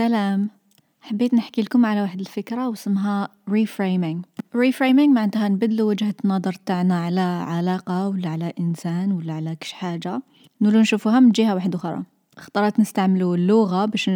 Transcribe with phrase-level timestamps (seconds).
[0.00, 0.50] سلام.
[1.00, 4.18] حبيت نحكي لكم على واحد الفكرة واسمها reframing.
[4.54, 10.22] reframing معناتها نبدلو وجهة النظر تاعنا على علاقة ولا على إنسان ولا على كش حاجة.
[10.60, 12.02] نولو نشوفوها من جهة واحدة أخرى.
[12.38, 14.10] خطرات نستعملو اللغة باش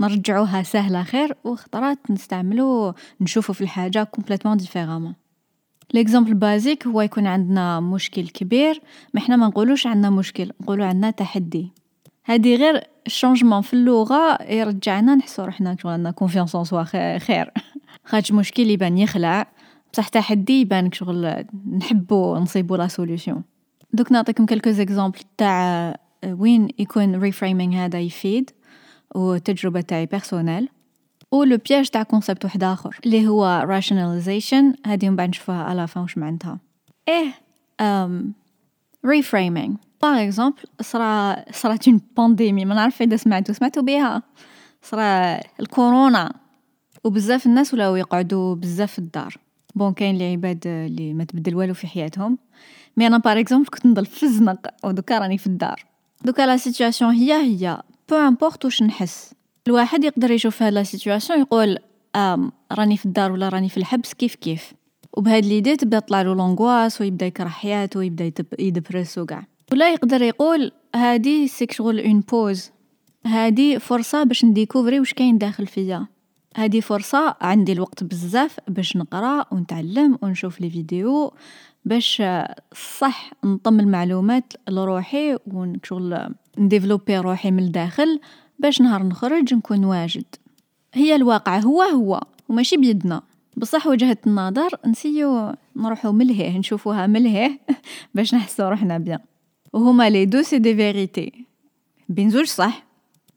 [0.00, 5.14] نرجعوها سهلة خير وخطرات نستعملو نشوفو في الحاجة complètement différemment
[5.94, 8.80] l'exemple basique هو يكون عندنا مشكل كبير
[9.14, 11.72] ما حنا ما نقولوش عندنا مشكل نقولو عندنا تحدي.
[12.26, 16.84] هادي غير ال changement في اللغة يرجعنا نحسو روحنا كشغل عندنا confiance en soi
[17.18, 17.52] خير.
[18.04, 19.46] خاطش مشكل يبان يخلع.
[19.92, 23.42] بصح تحدي يبان كشغل نحبو نصيبو la solution
[23.92, 28.50] دوك نعطيكم quelques exemples تاع وين يكون reframing هذا يفيد
[29.14, 30.68] وتجربة تاعي personnelle
[31.32, 35.70] و le piège تاع concept واحد آخر اللي هو rationalization هادي من بعد نشوفوها à
[35.70, 36.58] la fin واش معناتها.
[37.08, 37.32] إيه
[37.80, 38.32] أم
[39.06, 44.22] reframing par exemple صرا صرات une pandémie ما نعرف إذا سمعتو سمعتو بيها
[44.82, 46.34] صرا الكورونا.
[47.04, 49.36] وبزاف الناس ولاو يقعدوا بزاف في الدار.
[49.74, 52.38] bon كاين لي عباد اللي ما تبدل والو في حياتهم.
[52.96, 54.66] mais أنا par exemple كنت نضل في الزنق.
[54.84, 55.84] ودوكا راني في الدار.
[56.24, 57.82] دوكا la situation هي هي.
[58.08, 59.34] peu importe واش نحس.
[59.66, 61.78] الواحد يقدر يشوف هاد la situation يقول
[62.16, 64.72] آم راني في الدار ولا راني في الحبس كيف كيف.
[65.16, 70.72] وبهاد l'idée تبدا تطلع l'angoisse ويبدا يكره حياته ويبدا ي dépresse وكاع ولا يقدر يقول
[70.94, 72.70] هادي c'est كشغل une pause.
[73.26, 76.06] هادي فرصة باش ن découvrir واش كاين داخل فيا.
[76.56, 81.32] هادي فرصة عندي الوقت بزاف باش نقرا ونتعلم ونشوف les vidéos
[81.84, 82.22] باش
[82.98, 88.20] صح نطم المعلومات لروحي ونشغل ن développer روحي من الداخل
[88.58, 90.24] باش نهار نخرج نكون واجد.
[90.94, 93.22] هي الواقع هو هو وماشي بيدنا.
[93.56, 97.60] بصح وجهة النظر نسيو نروحو ملهيه نشوفوها ملهيه
[98.14, 99.18] باش نحسو روحنا bien.
[99.72, 101.46] وهما les deux c'est des vérités.
[102.08, 102.84] بين زوج صح.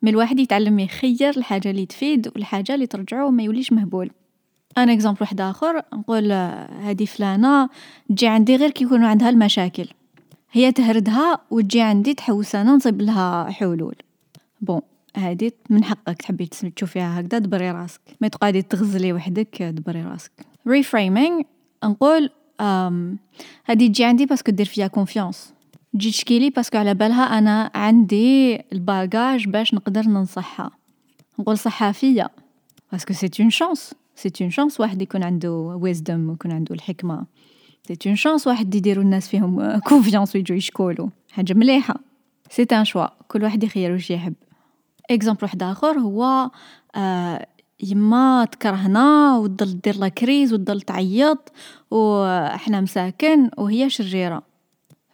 [0.02, 4.12] mais الواحد يتعلم يخير الحاجة اللي تفيد والحاجة اللي ترجعو ما يوليش مهبول.
[4.78, 7.70] أنا exemple واحد آخر نقول هادي فلانة
[8.10, 9.88] تجي عندي غير كي يكونوا عندها المشاكل.
[10.52, 13.96] هي تهردها وتجي عندي تحوس أنا نصيب لها حلول.
[14.62, 14.82] bon
[15.16, 18.02] هادي من حقك تحبي تشوفيها هكذا دبري راسك.
[18.22, 20.32] ما تقعدي تغزلي وحدك دبري راسك.
[20.68, 21.42] reframing
[21.84, 22.30] نقول
[23.66, 25.54] هادي تجي عندي parce que دير فيا confiance
[25.94, 30.72] تجي تشكيلي parce que على بالها أنا عندي ال bagage باش نقدر ننصحها.
[31.40, 32.30] نقول صحافيه
[32.92, 37.26] parce que c'est une chance c'est une chance واحد يكون عنده wisdom ويكون عنده الحكمة.
[37.88, 41.10] c'est une chance واحد يديروا الناس فيهم confiance ويجوا يشكولوا.
[41.32, 41.96] حاجة مليحة.
[42.50, 44.34] c'est un choix كل واحد يخير واش يحب.
[45.12, 46.52] exemple واحد آخر هو
[46.96, 47.48] آه
[47.84, 51.52] يما تكرهنا وتضل دير la crise وتضل تعيط
[51.92, 54.44] وحنا مساكن وهي شريرة.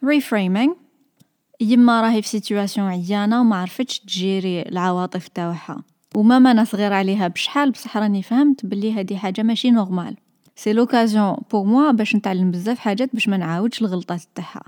[0.04, 0.72] reframing
[1.60, 5.82] يما راهي في situation عيانة وما عرفتش ت gérer العواطف تاعها
[6.14, 10.16] و même أنا صغيره عليها بشحال بصح راني فهمت بلي هادي حاجة ماشي normal
[10.56, 14.62] c'est l'occasion pour moi باش نتعلم بزاف حاجات باش ما نعاودش الغلطات تاعها.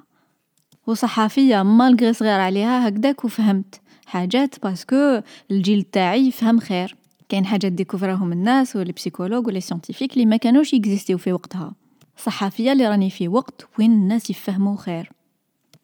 [0.87, 3.81] وصحافية malgré صغيره عليها هكداك وفهمت.
[4.07, 6.97] حاجات parce que الجيل تاعي يفهم خير.
[7.29, 11.19] كاين حاجات découvr اهم الناس و les psychologues و les scientifiques اللي ما كانوش يكزيستيو
[11.19, 11.75] في وقتها.
[12.17, 15.13] صحافيه اللي راني في وقت وين الناس يفهموا خير.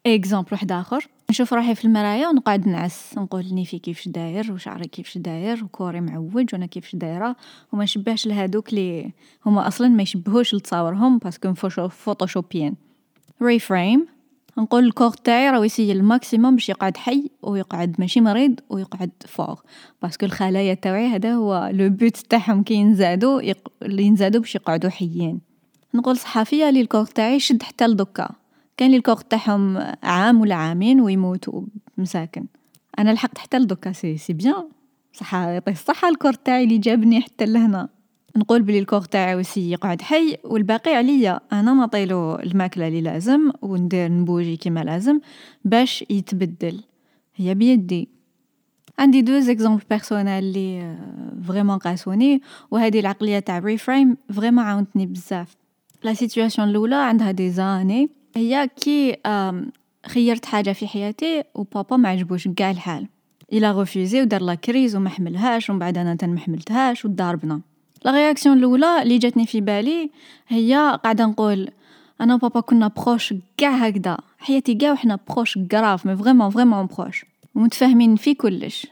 [0.06, 1.08] exemple واحد آخر.
[1.30, 3.18] نشوف روحي في المرايا ونقعد نعس.
[3.18, 7.36] نقول نيفي كيفاش داير وشعري كيفاش داير و corps ي معوج وأنا كيفاش دايرة.
[7.72, 9.12] وما نشبهش لهادوك اللي
[9.46, 11.54] هما أصلا ما يشبهوش لتصاورهم parce que
[11.88, 12.74] photoshop يين
[13.42, 14.06] reframe
[14.58, 19.10] نقول ال corps تاعي راه يسيي ال maximum باش يقعد حي ويقعد ماشي مريض ويقعد
[19.28, 19.62] فوق
[20.02, 23.68] parce que الخلايا تاوعي هذا هو le but تاعهم كي ينزادو يق...
[23.82, 25.40] ينزادو باش يقعدوا حيين.
[25.94, 28.28] نقول صحافيه لي ال corps تاعي شد حتى لدوكا
[28.76, 31.62] كاين لي ال corps تاعهم عام ولا عامين ويموتوا
[31.98, 32.46] مساكن.
[32.98, 34.68] أنا لحقت حتى لدوكا c'est c'est bien
[35.12, 37.88] صح يعطيه الصحه ال corps تاعي اللي جابني حتى لهنا.
[38.36, 43.50] نقول بلي ال corps تاعي يسيي يقعد حي والباقي عليا أنا نعطيلو الماكلة اللي لازم
[43.62, 45.20] وندير نبوجي كيما لازم
[45.64, 46.80] باش يتبدل.
[47.36, 48.08] هي بيدي.
[48.98, 50.96] عندي deux exemples personnels اللي
[51.46, 55.56] vraiment قاسوني وهذه العقلية تاع reframe vraiment عاونتني بزاف.
[56.04, 59.16] la situation الأولى عندها des années هي كي
[60.06, 63.06] خيرت حاجة في حياتي وبابا ما عجبوش كاع الحال.
[63.52, 67.60] il a refusé ودار la crise وما حملهاش ومن بعد أنا ما حملتهاش وضاربنا
[68.04, 70.10] la réaction الاولى اللي جاتني في بالي
[70.48, 71.70] هي قاعدة نقول
[72.20, 77.24] أنا وبابا كنا proches كاع هكذا حياتي كاع وحنا proches grave mais vraiment vraiment proches
[77.54, 78.86] ومتفاهمين في كلش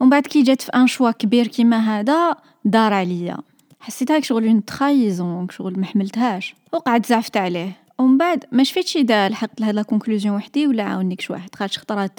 [0.00, 3.36] ومن بعد كي جات في un choix كبير كيما هذا دار عليا
[3.80, 8.96] حسيت هاك شغل une trahison شغل ما حملتهاش وقعدت زعفت عليه ومن بعد ما شفتش
[8.96, 12.18] اذا لحقت لهاد la conclusion وحدي ولا عاوني كش واحد خاطش خطرات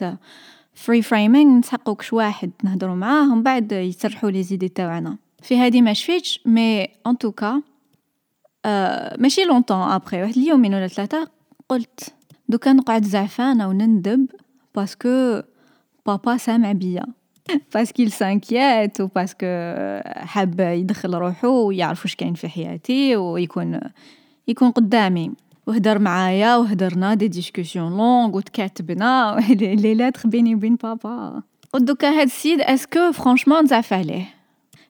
[0.74, 5.82] في reframing نسحقو كش واحد نهضرو معاه ومن بعد يسرحو les idées تاوعنا في هادي
[5.82, 7.62] ما شفيتش mais en tout cas
[8.66, 11.28] آه ماشي longtemps après واحد اليومين ولا ثلاثة
[11.70, 12.14] قلت
[12.50, 14.26] دوكا نقعد زعفانه ونندب
[14.76, 15.42] parce que
[16.06, 17.06] بابا سامع بيا.
[17.74, 19.48] parce que s'inquiète و parce que
[20.06, 23.80] حاب يدخل روحو ويعرف واش كاين في حياتي ويكون
[24.48, 25.32] يكون قدامي.
[25.68, 29.40] وهدر معايا وهدرنا des discussions longues وتكاتبنا.
[29.84, 31.42] ليلات بيني وبين بابا
[31.74, 34.43] قلت دوكا هاد السيد est-ce que franchement نزعف عليه؟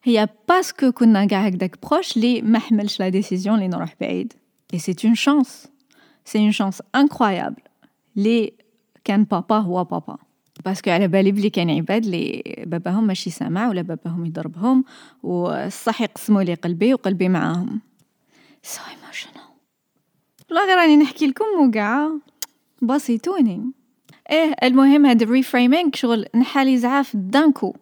[0.03, 4.33] هي parce que كنا قاع هكداك proches لي ما حملش la décision لي نروح بعيد.
[4.73, 5.67] et c'est une chance
[6.25, 7.61] c'est une chance incroyable
[8.15, 8.53] لي
[9.03, 10.17] كان بابا هو بابا
[10.65, 14.83] parce que على بالي بلي كاين عباد لي باباهم ماشي سامع ولا باباهم يضربهم
[15.23, 17.81] وصح يقسموا لي قلبي وقلبي معاهم.
[18.63, 19.43] so emotional
[20.49, 22.09] والله غير راني نحكي لكم وقع
[22.81, 23.71] بسيطوني.
[24.31, 27.75] إيه المهم هاد ال reframing شغل نحالي زعاف d'un coup.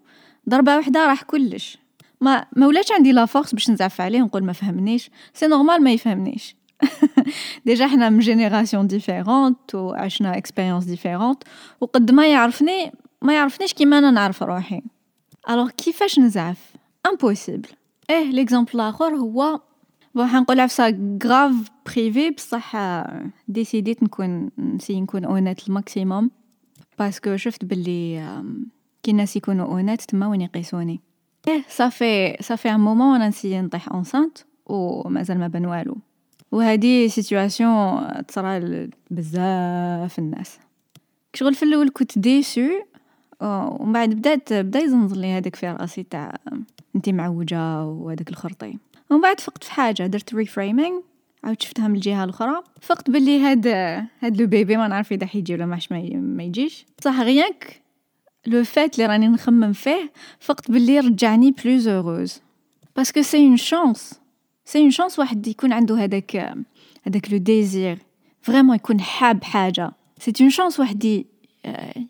[0.50, 1.81] ضربة وحدة راح كلش.
[2.21, 5.09] ما ما ولاتش عندي la force باش نزعف عليه ونقول ما فهمنيش.
[5.33, 6.56] c'est normal ما يفهمنيش.
[7.65, 11.44] déjà حنا من génération différente وعشنا expériences différentes
[11.81, 12.91] وقد ما يعرفني
[13.21, 14.81] ما يعرفنيش كيما أنا نعرف روحي.
[15.50, 16.73] alors كيفاش نزعف؟
[17.07, 17.69] impossible
[18.09, 19.62] إيه l'exemple الآخر هو
[20.15, 21.56] bon حنقول عفسا grave
[21.86, 22.75] privée بصح
[23.47, 26.31] ديسيديت نكون نسي نكون honnête ال maximum
[27.00, 28.33] parce que شفت بلي
[29.03, 31.11] كي الناس يكونوا honnêtes تما وين يقيسوني.
[31.47, 35.97] إيه ça fait ça fait un moment وأنا نسي نطيح enceinte ومازال ما بان والو
[36.51, 40.59] وهذه situation تصرى بزاف الناس
[41.33, 42.69] شغل في الأول كنت déçue
[43.41, 46.33] ومن بعد بدات بدا يزنزر لي هذاك في راسي تاع
[46.95, 48.77] انتي معوجه وهذاك الخرطي
[49.09, 51.00] ومن بعد فقت في حاجة درت reframing
[51.43, 53.67] عاود شفتها من الجهه الاخرى فقت باللي هاد
[54.21, 57.81] هاد le bébé ما نعرف اذا حيجي ولا ماش ما يجيش صح rien que
[58.48, 62.42] le fait اللي راني نخمم فيه فقت باللي رجعني plus heureuse
[62.95, 64.19] parce que c'est une chance
[64.65, 66.55] c'est une chance واحد يكون عنده هذاك
[67.03, 67.98] هذاك le désir
[68.42, 71.23] vraiment يكون حاب حاجة c'est une chance واحد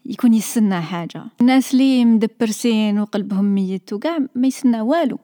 [0.06, 5.20] يكون يسنى حاجة الناس اللي مدبرسين وقلبهم ميت وكاع ما يسنى والو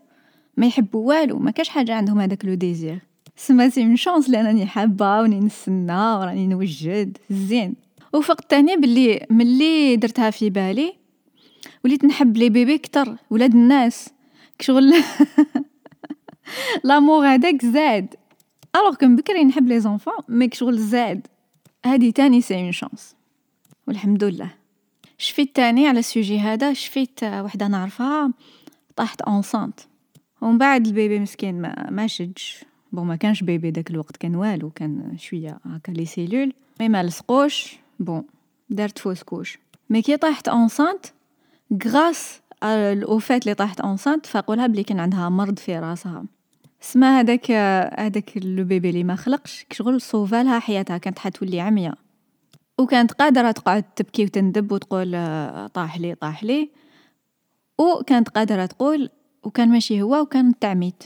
[0.57, 2.99] ما يحبوا والو ما كاش حاجة عندهم هذاك le désir
[3.35, 7.75] سما c'est une chance لانني حابه وراني نسنى وراني نوجد زين
[8.13, 10.93] وفقت تاني باللي ملي درتها في بالي
[11.85, 14.09] وليت نحب les bébés كتر ولاد الناس
[14.59, 14.93] كشغل
[16.83, 18.15] l'amour هذاك زاد.
[18.75, 21.27] alors كون بكري نحب les enfants mais شغل زاد.
[21.85, 23.15] هادي تاني c'est une chance.
[23.87, 24.49] والحمد لله.
[25.17, 28.33] شفيت تاني على ال sujet هذا شفيت وحدة نعرفها
[28.95, 29.79] طاحت enceinte
[30.41, 32.65] ومن بعد ال bébé مسكين ما ما شدش.
[32.91, 37.77] bon كانش bébé داك الوقت كان والو كان شوية هكا les cellules mais ما لصقوش.
[37.99, 38.23] bon
[38.69, 39.59] دارت fausse couche.
[39.89, 41.05] mais كي طاحت enceinte
[41.87, 46.25] grâce au fait لي طاحت enceinte فأقولها بلي كان عندها مرض في راسها.
[46.81, 47.51] سما هذاك
[47.99, 51.93] هذاك le bébé اللي ما خلقش كشغل صوفالها حياتها كانت حتولي عمية
[52.77, 55.11] وكانت قادرة تقعد تبكي وتندب وتقول
[55.73, 56.69] طاح لي طاح لي.
[57.77, 59.09] وكانت قادرة تقول
[59.43, 61.03] وكان ماشي هو وكان أنا تعميت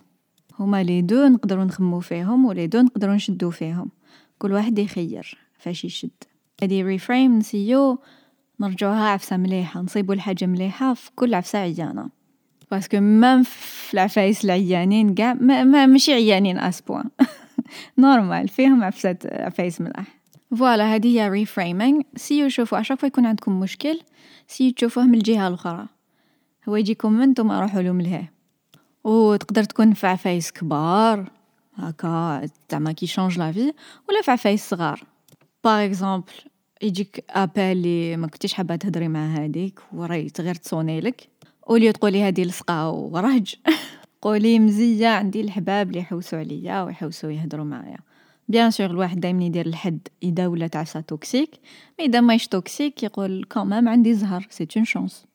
[0.59, 3.91] هما les deux نقدروا نخمو فيهم و les deux نقدروا نشدو فيهم.
[4.39, 6.09] كل واحد يخير فاش يشد.
[6.63, 7.99] هادي reframe نسيو
[8.59, 12.09] نرجعوها عفسة مليحة نصيبو الحاجة مليحة في كل عفسة عيانة.
[12.71, 17.09] parce que même في العفايس العيانين قاع ما, ما ماشي عيانين à ce point
[17.97, 20.21] normal فيهم عفسات عفايس ملاح
[20.57, 23.99] voilà هذه هي reframing سيو شوفوا à chaque يكون عندكم مشكل
[24.47, 25.85] سيو تشوفوه من الجهة الأخرى.
[26.69, 28.33] هو يجيكم من نتوما روحوا له ملهيه
[29.03, 31.31] وتقدر تكون في عفايس كبار
[31.75, 32.41] هكا
[32.71, 33.73] زعما qui changent la vie
[34.09, 35.03] ولا في عفايس صغار.
[35.63, 36.50] par exemple
[36.83, 41.29] يجيك appel لي ما كنتيش حابة تهضري مع هذيك وراهي غير تصوني لك.
[41.69, 43.55] au lieu تقولي هادي لصقة ورهج
[44.21, 47.97] قولي مزية عندي الحباب اللي يحوسوا عليا ويحوسوا يهضروا معايا.
[48.47, 51.49] bien sûr الواحد دائما يدير الحد إذا ولات عفسة toxique.
[51.99, 55.25] mais اذا ماهيش toxique يقول quand même عندي زهر c'est une chance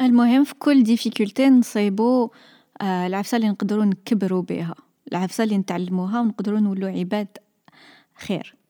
[0.00, 2.30] المهم في كل difficulté نصيبو
[2.80, 4.74] آه العفسة اللي نقدروا نكبروا بها
[5.12, 7.28] العفسة اللي نتعلموها ونقدروا نولوا عباد
[8.14, 8.61] خير.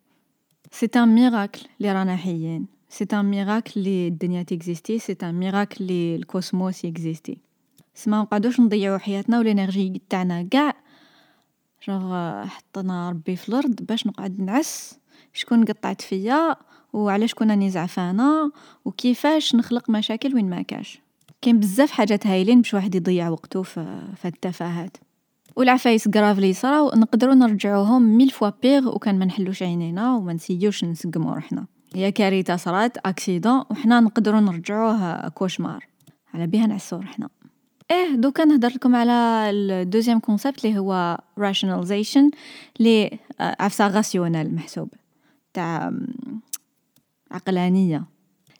[0.73, 5.85] c'est un miracle اللي رانا حيين c'est un miracle لي الدنيا تيكزيستي c'est un miracle
[5.85, 7.38] لي ال cosmos يكزيستي
[7.95, 10.75] سما منقعدوش نضيعو حياتنا و ال énergie تاعنا قاع
[11.88, 14.99] جوغ حطنا ربي في الأرض باش نقعد نعس
[15.33, 16.57] شكون قطعت فيا
[16.93, 18.52] وعلاش شكون راني زعفانه
[18.85, 21.00] وكيفاش نخلق مشاكل وين ما كاش
[21.43, 24.97] كاين بزاف حاجات هايلين باش واحد يضيع وقته في التفاهات
[25.56, 30.85] والعفايس grave لي صراو نقدروا نرجعوهم mille fois pire وكان ما نحلوش عينينا وما نسيوش
[30.85, 31.66] نسقمو روحنا.
[31.94, 35.87] هي كارثة صرات accident وحنا نقدروا نرجعوه cauchemar.
[36.35, 37.28] على بها نعسو روحنا.
[37.90, 42.30] إيه دوكا نهدر لكم على ال deuxième concept اللي هو rationalization
[42.80, 44.88] اللي عفسا rationnelle محسوب
[45.54, 45.92] تاع
[47.30, 48.04] عقلانية.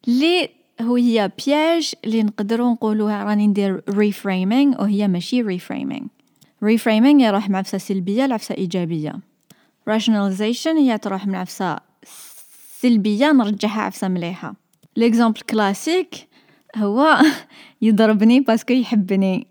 [0.09, 0.49] اللي
[0.81, 6.22] هو هي piège اللي نقدروا نقولوها راني ندير reframing وهي ماشي reframing.
[6.65, 9.13] Reframing يروح مع عفسة سلبية لعفسة إيجابية.
[9.91, 11.77] Rationalization هي تروح من عفسة
[12.81, 14.55] سلبية نرجعها عفسة مليحة.
[14.97, 16.29] l'exemple classique
[16.77, 17.19] هو
[17.83, 19.47] يضربني parce que يحبني.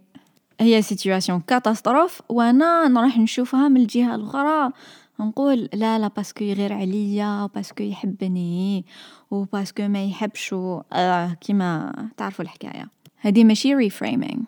[0.60, 4.72] هي situation catastrophe وأنا نروح نشوفها من الجهة الأخرى.
[5.20, 8.86] نقول لا لا parce que يغير عليا parce que يحبني
[9.32, 10.56] و parce que ما يحبش
[10.94, 12.88] آه كيما تعرفوا الحكاية.
[13.18, 14.42] هذه ماشي reframing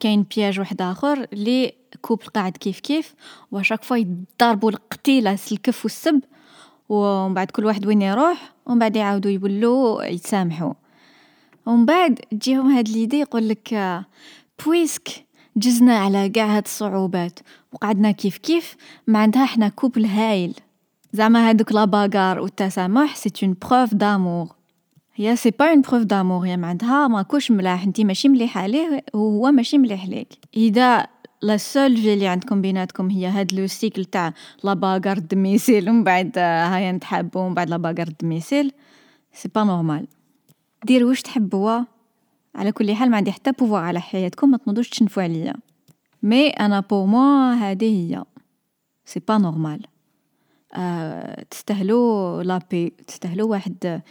[0.00, 3.14] كاين piège واحد آخر les couples قاعد كيف كيف
[3.52, 6.20] و chaque fois يضربوا القتيلة الكف والسب
[6.88, 10.72] ومن بعد كل واحد وين يروح ومن بعد يعاودوا يولوا يتسامحوا
[11.66, 14.00] ومن بعد تجيهم هاد l'idée يقول لك
[14.64, 15.08] puisque
[15.56, 17.38] جزنا على قاع هاد الصعوبات
[17.72, 18.76] وقعدنا كيف كيف
[19.06, 20.54] معناتها حنا couple هايل.
[21.12, 24.57] زعما هادوك la bagarre والتسامح c'est une preuve d'amour
[25.20, 29.50] هي c'est pas une preuve d'amour هي معناتها ماكوش ملاح انتي ماشي مليحه ليه وهو
[29.50, 30.28] ماشي مليح ليك.
[30.56, 31.06] إذا
[31.42, 34.34] la seule vie اللي عندكم بيناتكم هي هاد le cycle تاع
[34.64, 38.72] la bagarre domicile ومن بعد هيا نتحابو ومن بعد la bagarre domicile
[39.32, 40.06] c'est pas normal.
[40.84, 41.80] ديروا واش تحبوا
[42.54, 45.54] على كل حال ما عندي حتى pouvoir على حياتكم ما تنوضوش تشنفوا عليا.
[46.22, 48.24] mais أنا pour moi هذه هي.
[49.04, 49.80] c'est pas normal.
[50.74, 54.02] أه تستهلوا la paix تستهلوا واحد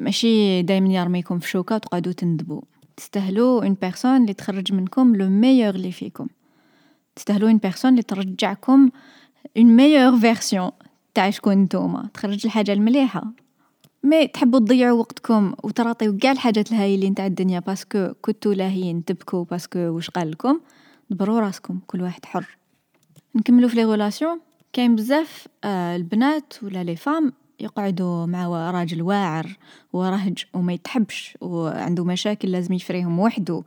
[0.00, 2.60] ماشي دايما يرميكم في شوكة وتقعدوا تندبوا.
[2.96, 6.26] تستهلوا une personne اللي تخرج منكم le meilleur اللي فيكم.
[7.16, 8.90] تستهلوا une personne اللي ترجعكم
[9.56, 10.70] une meilleure version
[11.14, 12.08] تاع شكون نتوما.
[12.14, 13.32] تخرج الحاجة المليحة.
[14.02, 19.44] mais تحبوا تضيعوا وقتكم وتراطيو قاع الحاجات الهايلين تاع الدنيا parce que كنتو لاهيين تبكوا
[19.44, 20.60] parce que واش قال لكم؟
[21.10, 22.56] دبروا راسكم كل واحد حر.
[23.34, 24.40] نكملوا في لي
[24.72, 29.56] كاين بزاف آه البنات ولا les femmes يقعدوا مع راجل واعر
[29.92, 33.62] ورهج وما يتحبش وعنده مشاكل لازم يفريهم وحده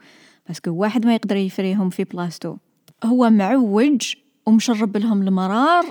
[0.47, 2.55] parce que واحد ما يقدر يفريهم في بلاصتو
[3.03, 4.13] هو معوج
[4.45, 5.85] ومشرب لهم المرار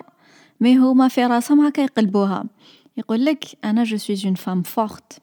[0.61, 2.45] mais هما في راسهم هكا يقلبوها.
[2.97, 5.19] يقول لك أنا je suis une femme forte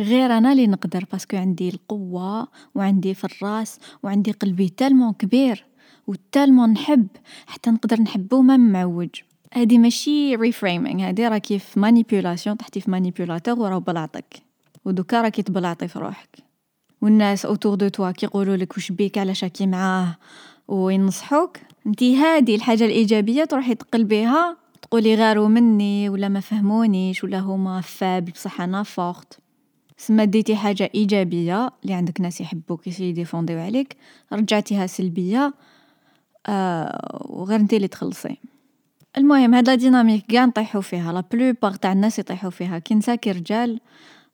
[0.00, 5.66] غير أنا اللي نقدر parce que عندي القوة وعندي في الراس وعندي قلبي tellement كبير
[6.06, 7.06] و tellement نحب
[7.46, 9.10] حتى نقدر نحبو ما معوج
[9.56, 14.42] هادي ماشي reframing هادي راكي في manipulation طحتي في manipulateur وراه بلاطك.
[14.84, 16.38] ودوكا راكي تبلاطي في روحك.
[17.02, 20.16] والناس autour de toi كيقولوا لك واش بيك علاش راكي معاه؟
[20.68, 21.56] وينصحوك.
[21.86, 28.24] انتي هادي الحاجة الإيجابية تروحي تقلبيها تقولي غاروا مني ولا ما فهمونيش ولا هما فاب
[28.24, 29.38] بصح أنا forte
[29.96, 33.96] سما ديتي حاجة إيجابية اللي عندك ناس يحبوك يديفونديو عليك.
[34.32, 35.54] رجعتيها سلبية.
[36.46, 38.36] آه وغير انتي اللي تخلصي.
[39.18, 41.12] المهم هاد la dynamique قاع نطيحو فيها.
[41.12, 42.78] la plupart تاع الناس يطيحو فيها.
[42.78, 43.80] كي نسا كي رجال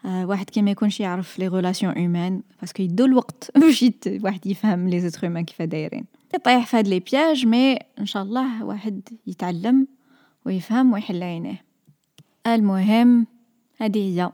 [0.05, 3.51] آه واحد كي ما يكونش يعرف les relations humaines parce que يدو الوقت.
[3.59, 6.05] باش واحد يفهم les êtres humains كيف دايرين.
[6.35, 9.87] يطيح في هاد les pièges mais إن شاء الله واحد يتعلم
[10.47, 11.65] ويفهم ويحل عينيه.
[12.47, 13.27] المهم
[13.81, 14.31] هذه هي.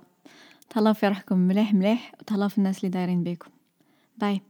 [0.71, 3.51] تهلاو في روحكم مليح مليح وتهلاو في الناس اللي دايرين بيكم.
[4.19, 4.41] باي